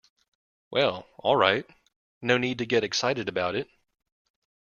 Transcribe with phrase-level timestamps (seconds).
[0.71, 1.63] Well, all right,
[2.23, 3.69] no need to get excited about it.